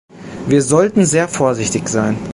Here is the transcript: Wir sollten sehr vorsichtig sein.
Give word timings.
Wir 0.47 0.63
sollten 0.63 1.05
sehr 1.05 1.27
vorsichtig 1.27 1.87
sein. 1.87 2.17